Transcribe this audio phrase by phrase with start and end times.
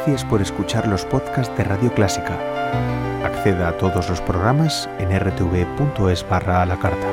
[0.00, 2.34] Gracias por escuchar los podcasts de Radio Clásica.
[3.22, 7.06] Acceda a todos los programas en rtv.es barra a la carta.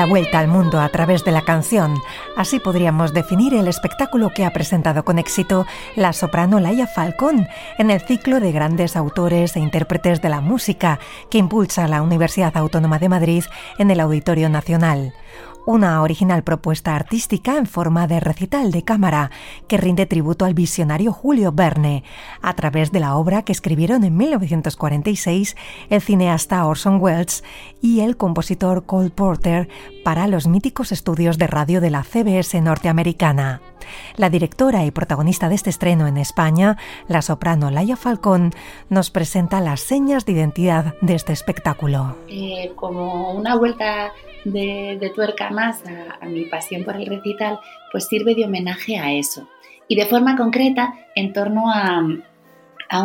[0.00, 2.00] La vuelta al mundo a través de la canción.
[2.34, 7.90] Así podríamos definir el espectáculo que ha presentado con éxito la soprano Laia Falcón en
[7.90, 12.98] el ciclo de grandes autores e intérpretes de la música que impulsa la Universidad Autónoma
[12.98, 13.44] de Madrid
[13.76, 15.12] en el Auditorio Nacional
[15.66, 19.30] una original propuesta artística en forma de recital de cámara
[19.68, 22.04] que rinde tributo al visionario Julio Verne
[22.42, 25.56] a través de la obra que escribieron en 1946
[25.90, 27.44] el cineasta Orson Welles
[27.80, 29.68] y el compositor Cole Porter
[30.04, 33.60] para los míticos estudios de radio de la CBS norteamericana.
[34.16, 36.76] La directora y protagonista de este estreno en España,
[37.08, 38.52] la soprano Laia Falcón,
[38.88, 42.16] nos presenta las señas de identidad de este espectáculo.
[42.28, 44.12] Eh, como una vuelta
[44.44, 45.82] de, tuerca más
[46.20, 47.58] a, mi pasión por el recital,
[47.92, 49.48] pues sirve de homenaje a eso.
[49.88, 52.02] Y de forma concreta, en torno a,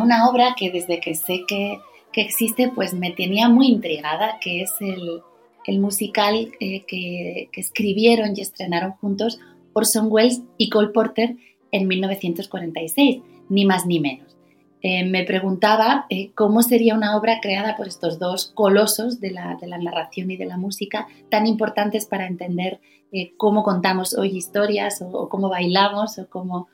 [0.01, 1.79] una obra que desde que sé que,
[2.17, 8.41] existe, pues me tenía muy intrigada, que es el, musical eh, que, que, escribieron y
[8.41, 9.39] estrenaron juntos
[9.73, 11.35] Orson Welles y Cole Porter
[11.71, 14.34] en 1946, ni más ni menos.
[14.81, 19.57] Eh, me preguntaba eh, cómo sería una obra creada por estos dos colosos de la,
[19.81, 22.79] narración y de la música tan importantes para entender
[23.11, 26.67] eh, cómo contamos hoy historias o, cómo bailamos o cómo,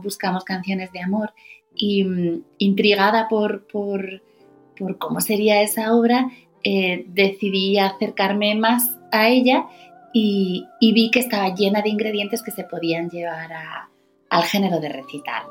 [0.00, 1.32] buscamos canciones de amor.
[1.80, 3.66] Mm, intrigada por,
[4.98, 6.28] cómo sería esa obra,
[6.64, 9.66] decidí acercarme más a ella
[10.12, 13.50] y, vi que estaba llena de ingredientes que se podían llevar
[14.28, 15.44] al género de recital.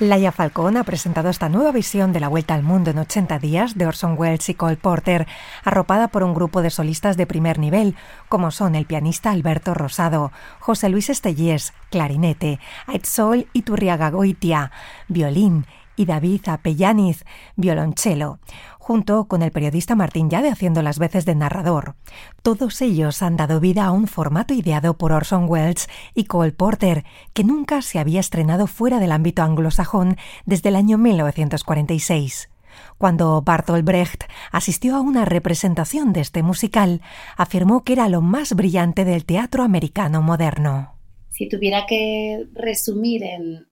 [0.00, 3.76] Laia Falcón ha presentado esta nueva visión de la Vuelta al Mundo en 80 días
[3.76, 5.26] de Orson Welles y Cole Porter,
[5.64, 7.96] arropada por un grupo de solistas de primer nivel,
[8.28, 14.70] como son el pianista Alberto Rosado, José Luis Estellés, clarinete, Aitzol Iturriaga Goitia,
[15.08, 15.66] violín
[15.96, 17.24] y David Apellaniz,
[17.56, 18.38] violonchelo
[18.88, 21.96] junto con el periodista Martín Yade haciendo las veces de narrador.
[22.42, 27.04] Todos ellos han dado vida a un formato ideado por Orson Welles y Cole Porter,
[27.34, 30.16] que nunca se había estrenado fuera del ámbito anglosajón
[30.46, 32.48] desde el año 1946.
[32.96, 37.02] Cuando Bartolt Brecht asistió a una representación de este musical,
[37.36, 40.94] afirmó que era lo más brillante del teatro americano moderno
[41.30, 43.68] si tuviera que resumir en,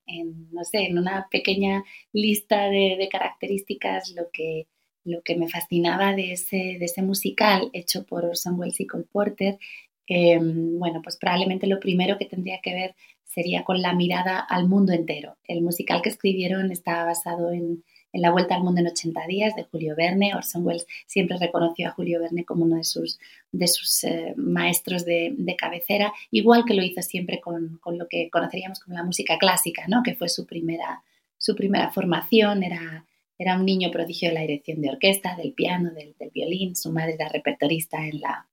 [0.52, 1.82] no sé, en una pequeña
[2.12, 4.68] lista de, características lo que,
[5.06, 9.06] lo que me fascinaba de ese, de ese musical hecho por Orson Welles y Cole
[9.10, 9.58] Porter,
[10.06, 12.94] em, bueno, pues probablemente lo primero que tendría que ver
[13.24, 15.36] sería con la mirada al mundo entero.
[15.44, 19.64] El musical que escribieron estaba basado en, La Vuelta al Mundo en 80 días de
[19.64, 20.34] Julio Verne.
[20.34, 23.18] Orson Welles siempre reconoció a Julio Verne como uno de sus,
[23.52, 28.08] de sus eh, maestros de, de, cabecera, igual que lo hizo siempre con, con, lo
[28.08, 30.02] que conoceríamos como la música clásica, ¿no?
[30.02, 31.02] que fue su primera,
[31.36, 33.05] su primera formación, era
[33.38, 36.74] era un niño prodigio de la dirección de orquesta, del piano, del, violín.
[36.74, 38.48] Su madre era repertorista en la,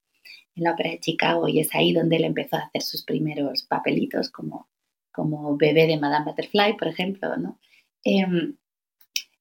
[0.55, 3.63] en la ópera de Chicago y es ahí donde él empezó a hacer sus primeros
[3.63, 4.67] papelitos como,
[5.11, 7.37] como bebé de Madame Butterfly, por ejemplo.
[7.37, 7.59] ¿no?
[8.03, 8.57] Em,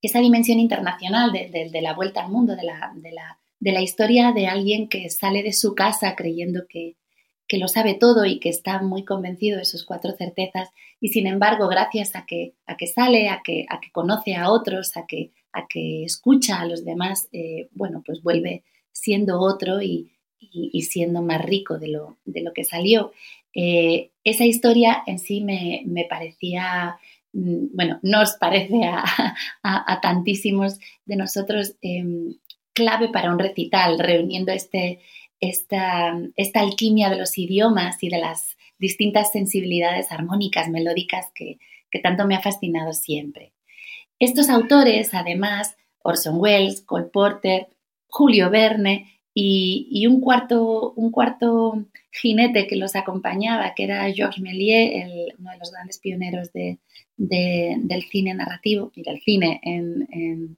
[0.01, 3.83] esa dimensión internacional de, de, la vuelta al mundo, de la, de, la, de la
[3.83, 6.97] historia de alguien que sale de su casa creyendo que,
[7.47, 11.27] que lo sabe todo y que está muy convencido de sus cuatro certezas y sin
[11.27, 15.07] embargo gracias a que, a que sale, a que, a que conoce a otros, a
[15.07, 20.09] que, a que escucha a los demás, eh, bueno, pues vuelve siendo otro y,
[20.83, 23.13] siendo más rico de lo, de lo que salió.
[23.55, 26.99] Eh, esa historia en sí me, parecía
[27.33, 28.81] mm, bueno, nos parece
[29.63, 32.35] a, tantísimos de nosotros em,
[32.73, 35.01] clave para un recital, reuniendo este,
[35.43, 41.59] esta, esta alquimia de los idiomas y de las distintas sensibilidades armónicas, melódicas que,
[41.91, 43.53] que tanto me ha fascinado siempre.
[44.19, 47.69] Estos autores, además, Orson Welles, Cole Porter,
[48.07, 55.35] Julio Verne y, un, cuarto, un cuarto jinete que los acompañaba, que era Georges Méliès,
[55.39, 60.57] uno de los grandes pioneros del cine narrativo y del cine en,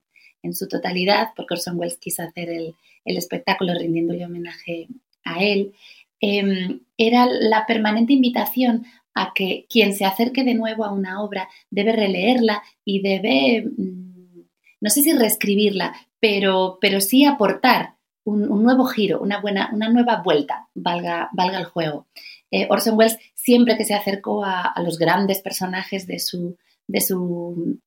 [0.52, 2.74] su totalidad, porque Orson Welles quiso hacer el,
[3.04, 4.88] espectáculo rindiéndole homenaje
[5.24, 5.72] a él,
[6.20, 11.48] em, era la permanente invitación a que quien se acerque de nuevo a una obra
[11.70, 14.40] debe releerla y debe, mm,
[14.80, 17.94] no sé si reescribirla, pero, pero sí aportar
[18.24, 22.06] un, nuevo giro, una, buena, una nueva vuelta, valga, valga el juego.
[22.50, 26.56] Eh, Orson Welles siempre que se acercó a, los grandes personajes de su,
[26.86, 27.78] de su,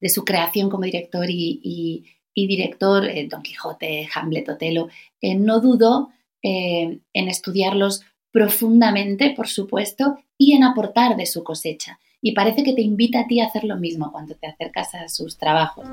[0.00, 2.04] de su creación como director y,
[2.34, 4.88] director, eh, Don Quijote, Hamlet, Otelo,
[5.20, 6.10] eh, no dudó
[6.40, 11.98] en estudiarlos profundamente, por supuesto, y en aportar de su cosecha.
[12.22, 15.08] Y parece que te invita a ti a hacer lo mismo cuando te acercas a
[15.08, 15.86] sus trabajos.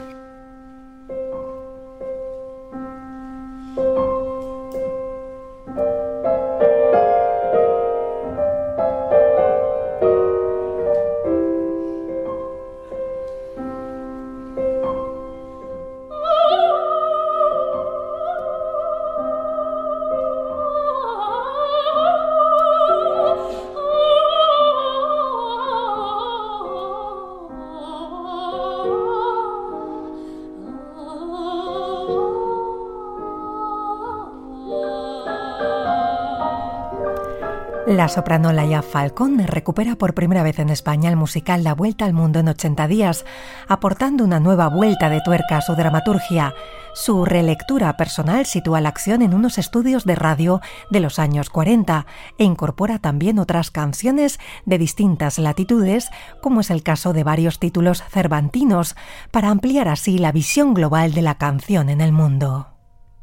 [37.95, 42.11] La soprano Laia Falcón recupera por primera vez en España el musical La Vuelta al
[42.11, 43.23] Mundo en 80 días,
[43.69, 46.53] aportando una nueva vuelta de tuerca a su dramaturgia.
[46.93, 50.59] Su relectura personal sitúa la acción en unos estudios de radio
[50.91, 52.05] de los años 40
[52.37, 56.09] e incorpora también otras canciones de distintas latitudes,
[56.41, 58.97] como es el caso de varios títulos cervantinos,
[59.31, 62.67] para ampliar así la visión global de la canción en el mundo.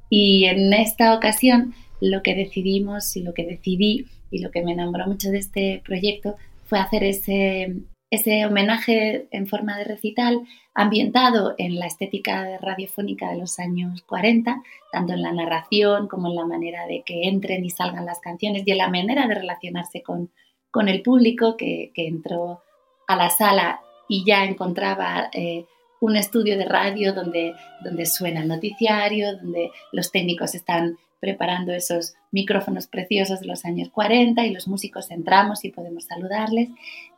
[0.08, 4.72] Y en esta ocasión lo que decidimos y lo que decidí y lo que me
[4.72, 6.34] enamoró mucho de este proyecto
[6.64, 7.76] fue hacer ese,
[8.10, 10.40] ese homenaje en forma de recital
[10.74, 16.34] ambientado en la estética radiofónica de los años 40, tanto en la narración como en
[16.34, 20.02] la manera de que entren y salgan las canciones y en la manera de relacionarse
[20.02, 20.30] con,
[20.70, 22.62] con el público que, que, entró
[23.06, 25.66] a la sala y ya encontraba eh,
[26.00, 27.54] un estudio de radio donde,
[27.84, 33.90] donde suena el noticiario, donde los técnicos están preparando esos micrófonos preciosos de los años
[33.90, 36.70] 40 y los músicos entramos y podemos saludarles.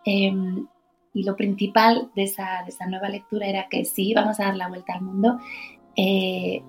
[0.04, 0.66] Em,
[1.14, 4.92] y lo principal de esa, nueva lectura era que si íbamos a dar la vuelta
[4.92, 5.38] al mundo,
[5.96, 6.60] eh,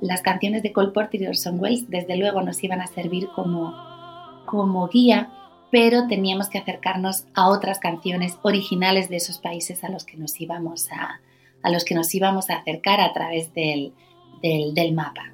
[0.00, 4.88] las canciones de Cole Porter y Orson Welles desde luego nos iban a servir como,
[4.92, 5.32] guía,
[5.72, 10.40] pero teníamos que acercarnos a otras canciones originales de esos países a los que nos
[10.40, 11.18] íbamos a,
[11.68, 13.92] los que nos íbamos a acercar a través del
[14.94, 15.33] mapa.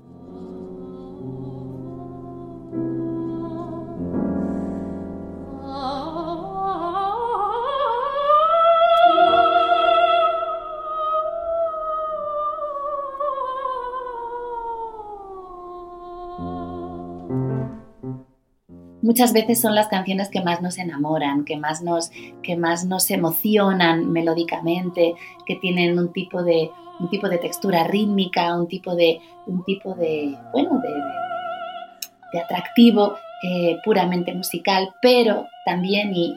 [19.02, 22.10] Muchas veces son las canciones que más nos enamoran, que más nos,
[22.42, 25.14] que más nos emocionan melódicamente,
[25.46, 29.94] que tienen un tipo de, un tipo de textura rítmica, un tipo de, un tipo
[29.94, 36.32] de, bueno, de, atractivo eh, puramente musical, pero también, y,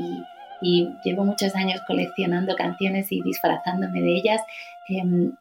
[1.04, 4.42] llevo muchos años coleccionando canciones y disfrazándome de ellas,
[4.88, 5.34] em,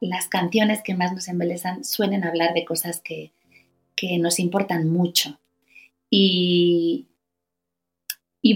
[0.00, 3.32] las canciones que más nos embelezan suelen hablar de cosas que,
[3.94, 5.38] que nos importan mucho
[6.10, 7.06] y,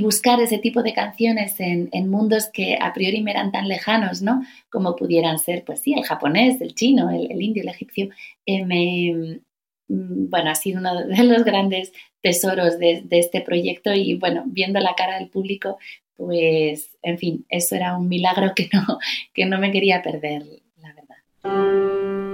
[0.01, 4.43] buscar ese tipo de canciones en, mundos que a priori me eran tan lejanos, ¿no?
[4.69, 8.09] Como pudieran ser, pues sí, el japonés, el chino, el, indio, el egipcio,
[8.45, 9.41] eh, me,
[9.89, 14.81] mm, bueno, ha sido uno de los grandes tesoros de, este proyecto y bueno, viendo
[14.81, 15.79] la cara del público,
[16.17, 18.99] pues, en fin, eso era un milagro que no,
[19.33, 20.45] que no me quería perder,
[20.81, 22.34] la verdad.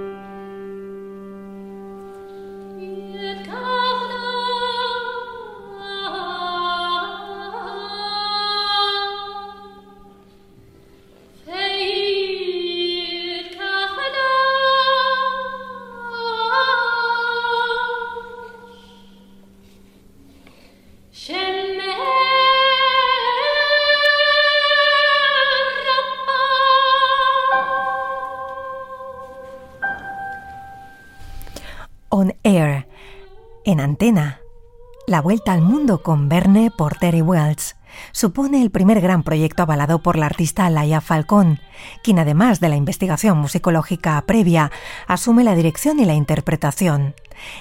[32.13, 32.89] On Air,
[33.63, 34.41] en antena,
[35.07, 37.77] la vuelta al mundo con Verne por Terry Wells
[38.11, 41.59] supone el primer gran proyecto avalado por la artista Laia Falcón,
[42.03, 44.73] quien además de la investigación musicológica previa,
[45.07, 47.15] asume la dirección y la interpretación.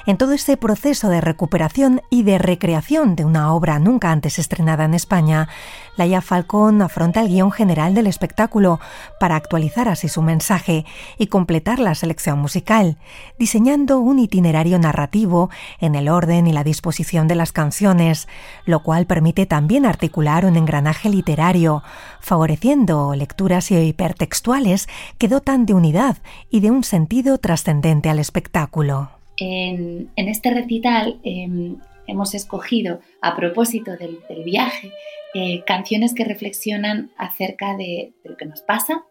[0.06, 4.84] En todo este proceso de recuperación y de recreación de una obra nunca antes estrenada
[4.84, 5.48] en España,
[5.96, 8.80] Laia Falcón afronta el guion general del espectáculo
[9.18, 10.86] para actualizar así su mensaje
[11.18, 12.96] y completar la selección musical,
[13.38, 18.28] diseñando un itinerario narrativo en el orden y la disposición de las canciones,
[18.64, 21.82] lo cual permite también articular un engranaje literario,
[22.20, 26.18] favoreciendo lecturas hipertextuales que dotan de unidad
[26.50, 29.19] y de un sentido trascendente al espectáculo.
[29.40, 34.92] En, este recital em, hemos escogido, a propósito del, viaje,
[35.34, 39.04] eh, canciones que reflexionan acerca de, lo que nos pasa,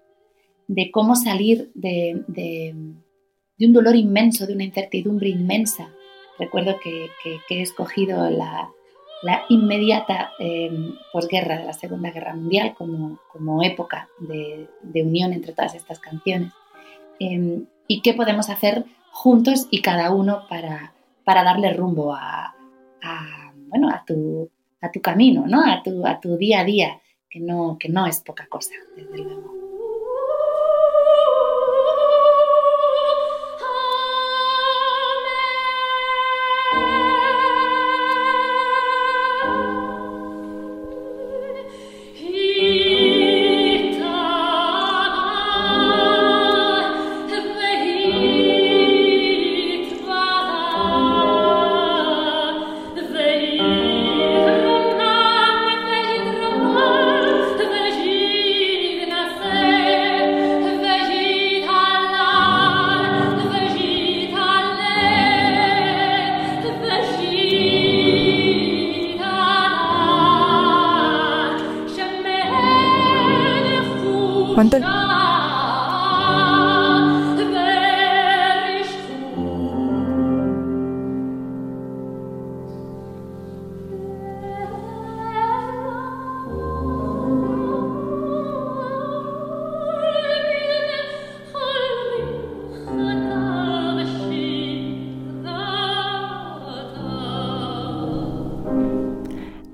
[0.67, 2.23] de cómo salir de,
[3.59, 5.89] un dolor inmenso, de una incertidumbre inmensa.
[6.37, 7.09] Recuerdo que,
[7.49, 8.71] he escogido la,
[9.49, 14.67] inmediata em, posguerra de la Segunda Guerra Mundial como, época de,
[15.03, 16.53] unión entre todas estas canciones.
[17.19, 22.55] Em, ¿Y qué podemos hacer juntos y cada uno para, para darle rumbo a,
[23.67, 24.49] bueno, a, tu,
[24.81, 25.63] a tu camino, ¿no?
[25.63, 29.17] a, tu, a tu día a día, que no, que no es poca cosa, desde
[29.17, 29.58] luego.
[74.59, 75.08] 完蛋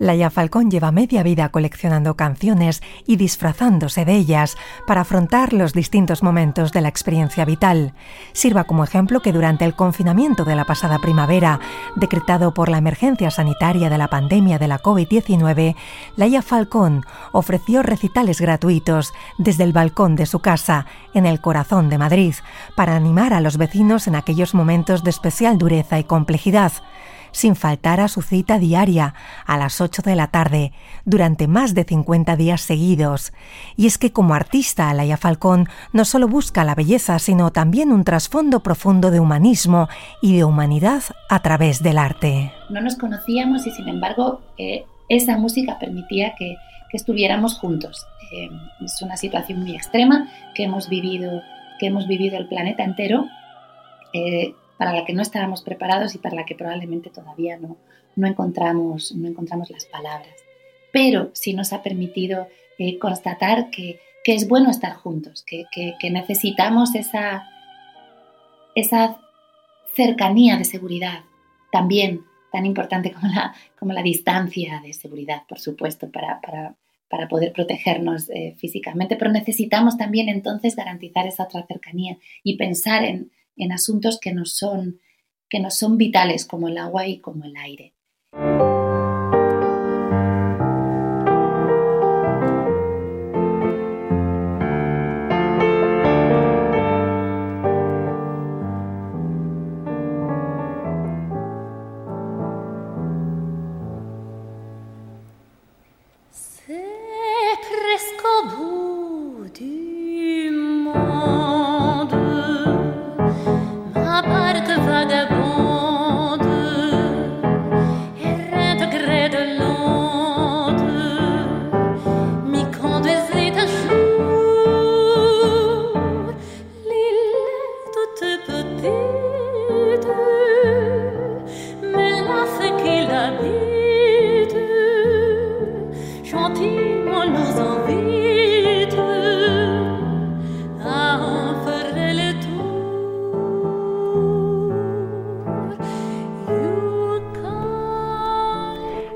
[0.05, 6.21] Laia Falcón lleva media vida coleccionando canciones y disfrazándose de ellas para afrontar los distintos
[6.21, 7.95] momentos de la experiencia vital.
[8.31, 11.59] Sirva como ejemplo que durante el confinamiento de la pasada primavera,
[11.95, 15.75] decretado por la emergencia sanitaria de la pandemia de la COVID-19,
[16.17, 20.85] Laia Falcón ofreció recitales gratuitos desde el balcón de su casa,
[21.15, 22.35] en el corazón de Madrid,
[22.75, 26.73] para animar a los vecinos en aquellos momentos de especial dureza y complejidad
[27.35, 29.13] sin faltar a su cita diaria
[29.45, 30.71] a las 8 de la tarde
[31.03, 33.33] durante más de 50 días seguidos.
[33.75, 38.05] Y es que como artista, Alaya Falcón no solo busca la belleza, sino también un
[38.05, 39.89] trasfondo profundo de humanismo
[40.21, 42.53] y de humanidad a través del arte.
[42.69, 46.55] No nos conocíamos y sin embargo eh, esa música permitía que,
[46.93, 48.07] estuviéramos juntos.
[48.31, 48.49] Eh,
[48.79, 51.41] es una situación muy extrema que hemos vivido,
[51.77, 53.25] que hemos vivido el planeta entero.
[54.13, 57.77] Eh, para la que no estábamos preparados y para la que probablemente todavía no,
[58.15, 60.35] no, encontramos, no encontramos las palabras.
[60.91, 65.65] Pero sí nos ha permitido eh, constatar que, es bueno estar juntos, que,
[66.09, 67.47] necesitamos esa,
[68.73, 69.21] esa
[69.93, 71.19] cercanía de seguridad,
[71.71, 76.41] también tan importante como la, como la distancia de seguridad, por supuesto, para,
[77.29, 83.31] poder protegernos eh, físicamente, pero necesitamos también entonces garantizar esa otra cercanía y pensar en,
[83.55, 84.99] en asuntos que nos son,
[85.49, 87.93] que nos son vitales como el agua y como el aire.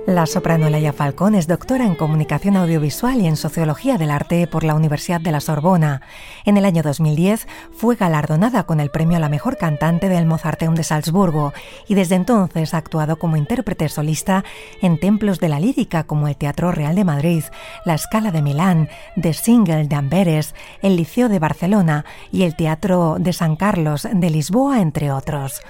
[0.09, 4.63] La soprano Laia Falcón es doctora en comunicación audiovisual y en sociología del arte por
[4.63, 6.01] la Universidad de la Sorbona.
[6.45, 10.73] En el año 2010 fue galardonada con el premio a la mejor cantante del Mozarteum
[10.73, 11.53] de Salzburgo
[11.87, 14.43] y desde entonces ha actuado como intérprete solista
[14.81, 17.43] en templos de la lírica como el Teatro Real de Madrid,
[17.85, 18.89] la Scala de Milán,
[19.21, 24.29] The Single de Amberes, el Liceo de Barcelona y el Teatro de San Carlos de
[24.31, 25.61] Lisboa, entre otros.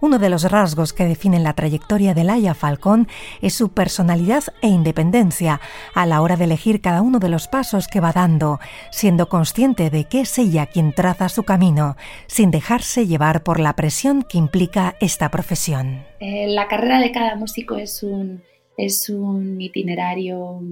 [0.00, 3.08] Uno de los rasgos que definen la trayectoria de Laia Falcón
[3.42, 5.60] es su personalidad e independencia
[5.92, 8.60] a la hora de elegir cada uno de los pasos que va dando,
[8.92, 11.96] siendo consciente de que es ella quien traza su camino,
[12.28, 16.04] sin dejarse llevar por la presión que implica esta profesión.
[16.20, 18.42] Eh, la carrera de cada músico es un,
[18.76, 20.62] es un itinerario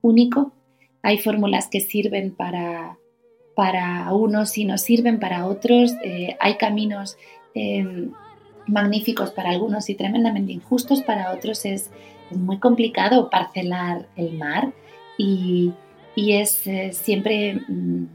[0.00, 0.52] único.
[1.02, 2.96] Hay fórmulas que sirven para,
[3.54, 5.92] para unos y no sirven para otros.
[6.02, 7.18] Eh, hay caminos
[7.54, 8.10] em,
[8.66, 11.90] magníficos para algunos y tremendamente injustos para otros, es,
[12.30, 14.72] muy complicado parcelar el mar
[15.18, 15.72] y,
[16.16, 18.06] es eh, siempre mm,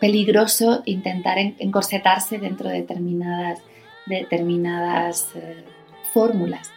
[0.00, 3.60] peligroso intentar encorsetarse dentro de determinadas,
[4.06, 5.64] determinadas eh,
[6.12, 6.73] fórmulas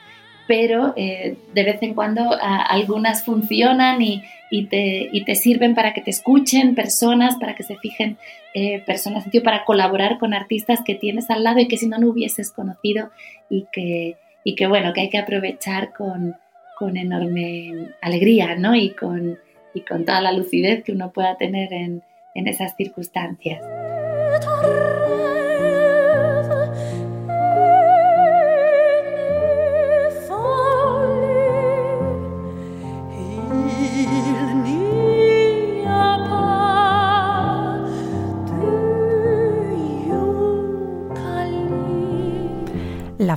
[0.48, 4.24] pero eh, de vez en cuando algunas funcionan y,
[4.70, 8.18] te, te, sirven para que te escuchen personas, para que se fijen
[8.54, 12.08] eh, personas, para colaborar con artistas que tienes al lado y que si no, no
[12.08, 13.12] hubieses conocido
[13.50, 16.38] y que, y que bueno, que hay que aprovechar con,
[16.78, 18.74] con enorme alegría ¿no?
[18.74, 19.38] y, con,
[19.74, 23.62] y con toda la lucidez que uno pueda tener en, en esas circunstancias.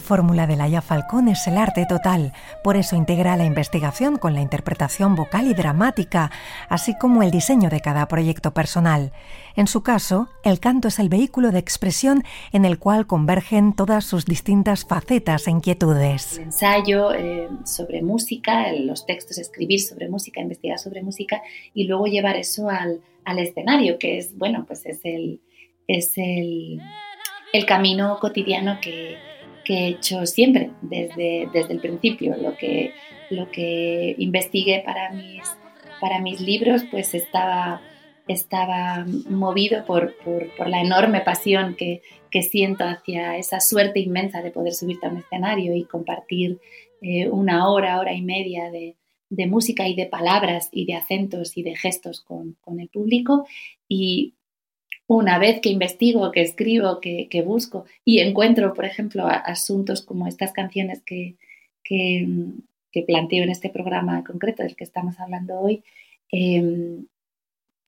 [0.01, 2.33] La fórmula de Laia Falcón es el arte total,
[2.65, 6.31] por eso integra la investigación con la interpretación vocal y dramática,
[6.71, 9.13] así como el diseño de cada proyecto personal.
[9.57, 14.07] En su caso, el canto es el vehículo de expresión en el cual convergen todas
[14.07, 16.39] sus distintas facetas e inquietudes.
[16.39, 21.43] El ensayo eh, sobre música, los textos, escribir sobre música, investigar sobre música
[21.75, 23.03] y luego llevar eso al,
[23.39, 25.41] escenario, que es, bueno, pues es el,
[25.87, 26.81] es el
[27.67, 29.19] camino cotidiano que
[29.71, 32.37] que he hecho siempre desde, desde el principio.
[32.37, 32.93] Lo que,
[33.31, 35.45] lo que investigué para mis,
[36.01, 37.81] para mis libros pues estaba,
[38.27, 42.03] estaba movido por, por, la enorme pasión que,
[42.33, 46.59] que, siento hacia esa suerte inmensa de poder subirte a un escenario y compartir
[47.01, 48.97] eh, una hora, hora y media de,
[49.29, 53.47] de, música y de palabras y de acentos y de gestos con, con el público
[53.89, 54.35] y
[55.11, 60.53] una vez que investigo, que escribo, que, busco y encuentro, por ejemplo, asuntos como estas
[60.53, 61.35] canciones que,
[61.83, 65.83] que, planteo en este programa concreto del que estamos hablando hoy,
[66.31, 67.07] em,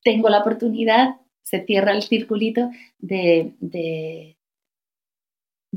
[0.02, 4.36] tengo la oportunidad, se cierra el circulito de, de,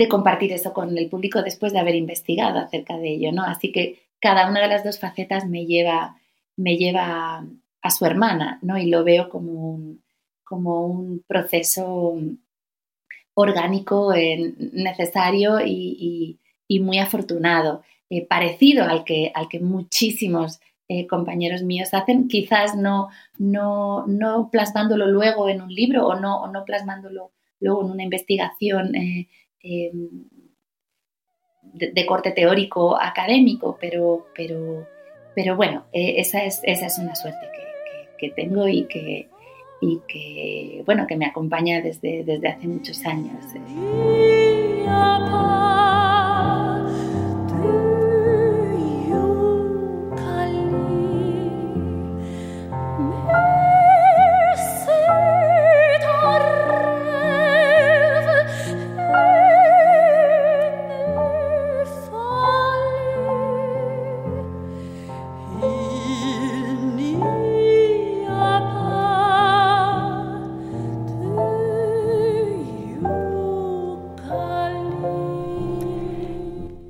[0.09, 3.43] compartir eso con el público después de haber investigado acerca de ello, ¿no?
[3.43, 6.17] Así que cada una de las dos facetas me lleva,
[6.57, 7.45] me lleva
[7.83, 8.79] a su hermana, ¿no?
[8.79, 10.04] Y lo veo como un,
[10.45, 12.15] como un proceso
[13.35, 16.39] orgánico eh, necesario y,
[16.81, 23.09] muy afortunado, eh, parecido al que, al que muchísimos eh, compañeros míos hacen, quizás no,
[23.37, 28.93] no, no, plasmándolo luego en un libro o no, no plasmándolo luego en una investigación
[28.95, 29.27] em,
[31.73, 34.87] de, corte teórico académico, pero, pero,
[35.33, 37.47] pero bueno, esa, es, esa es una suerte
[38.17, 39.29] que tengo y que,
[39.87, 43.43] y que, bueno, que me acompaña desde, desde hace muchos años.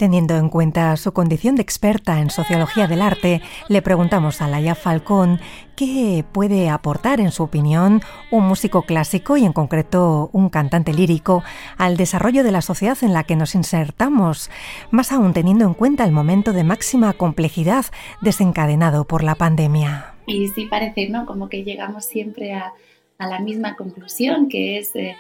[0.06, 4.76] Teniendo en cuenta su condición de experta en sociología del arte, le preguntamos a Laia
[4.76, 5.40] Falcón
[5.76, 11.44] qué puede aportar, en su opinión, un músico clásico y en concreto un cantante lírico
[11.80, 14.52] al desarrollo de la sociedad en la que nos insertamos,
[14.92, 17.86] más aún teniendo en cuenta el momento de máxima complejidad
[18.22, 20.14] desencadenado por la pandemia.
[20.28, 21.26] Y sí parece, ¿no?
[21.26, 22.74] Como que llegamos siempre a,
[23.18, 25.16] la misma conclusión, que es, eh,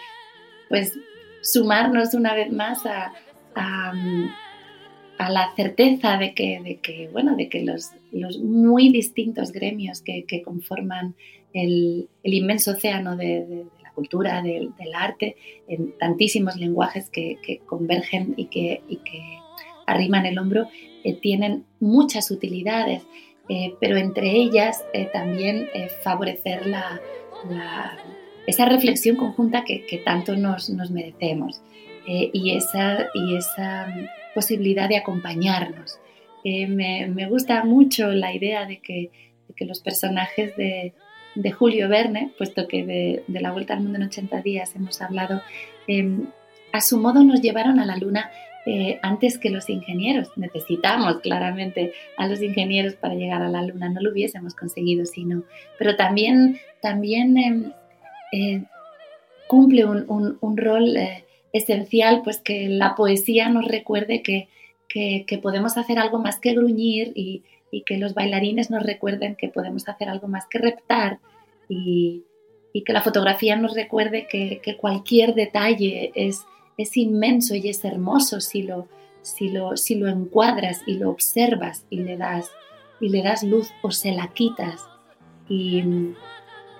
[0.69, 0.93] pues,
[1.41, 3.13] sumarnos una vez más a
[3.55, 3.93] a
[5.17, 10.25] la certeza de que, de que, bueno, de que los, los muy distintos gremios que,
[10.25, 11.15] que conforman
[11.53, 18.47] el, el, inmenso océano de, la cultura, del, arte, en tantísimos lenguajes que, convergen y
[18.47, 19.39] que, y que,
[19.87, 20.67] arriman el hombro,
[21.03, 23.03] eh, tienen muchas utilidades,
[23.49, 25.69] eh, pero entre ellas eh, también
[26.03, 26.99] favorecer la,
[28.47, 31.61] esa reflexión conjunta que, que tanto nos, nos merecemos
[32.07, 33.87] y, esa, y esa
[34.33, 35.99] posibilidad de acompañarnos.
[36.43, 39.09] Eh, me, me, gusta mucho la idea de que,
[39.47, 40.93] de que los personajes de,
[41.33, 45.01] de, Julio Verne, puesto que de, de, la Vuelta al Mundo en 80 días hemos
[45.01, 45.41] hablado,
[45.87, 46.19] eh,
[46.71, 48.29] a su modo nos llevaron a la Luna
[48.67, 50.29] eh, antes que los ingenieros.
[50.37, 55.23] Necesitamos claramente a los ingenieros para llegar a la Luna, no lo hubiésemos conseguido si
[55.23, 55.43] no.
[55.77, 57.71] Pero también, también em,
[58.31, 58.63] eh,
[59.47, 61.24] cumple un, un, un rol eh,
[61.55, 64.49] esencial pues que la poesía nos recuerde que,
[64.89, 69.47] que, podemos hacer algo más que gruñir y, y, que los bailarines nos recuerden que
[69.47, 71.19] podemos hacer algo más que reptar
[71.69, 72.23] y,
[72.73, 76.45] y que la fotografía nos recuerde que, que cualquier detalle es,
[76.77, 78.87] es, inmenso y es hermoso si lo,
[79.21, 82.51] si, lo, si lo encuadras y lo observas y le das,
[82.99, 84.81] y le das luz o se la quitas.
[85.47, 85.83] Y,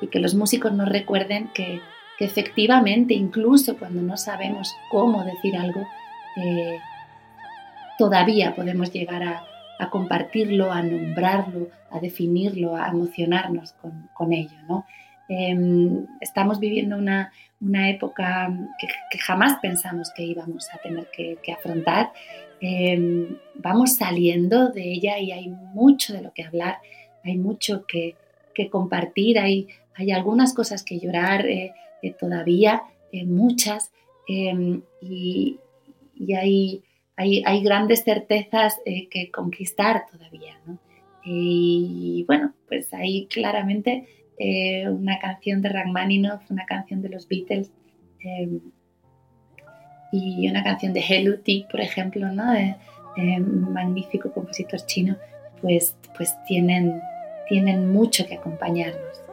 [0.02, 1.80] y que los músicos nos recuerden que,
[2.18, 5.82] que efectivamente, incluso cuando no sabemos cómo decir algo,
[6.38, 6.80] eh,
[7.98, 9.44] todavía podemos llegar a,
[9.92, 14.58] compartirlo, a nombrarlo, a definirlo, a emocionarnos con, con ello.
[14.68, 14.86] ¿no?
[15.28, 15.56] Eh,
[16.22, 22.12] estamos viviendo una, una época que, jamás pensamos que íbamos a tener que, afrontar.
[22.62, 26.78] Eh, vamos saliendo de ella y hay mucho de lo que hablar,
[27.24, 28.16] hay mucho que,
[28.54, 31.46] que compartir, hay, hay algunas cosas que llorar.
[31.48, 31.74] Eh,
[32.06, 32.84] eh, todavía
[33.16, 33.92] eh, muchas
[34.28, 35.58] eh, y,
[36.16, 36.84] y hay,
[37.16, 40.60] hay, hay, grandes certezas eh, que conquistar todavía.
[41.24, 44.08] Y bueno, pues ahí claramente
[44.88, 47.72] una canción de Rachmaninoff, una canción de los Beatles
[50.12, 52.54] y una canción de Hello T, por ejemplo, ¿no?
[53.16, 55.16] magnífico compositor chino,
[55.62, 57.02] pues, pues tienen,
[57.48, 59.25] tienen mucho que acompañarnos.